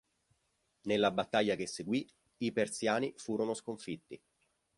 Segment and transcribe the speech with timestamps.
[0.85, 4.19] Nella battaglia che seguì, i Persiani furono sconfitti.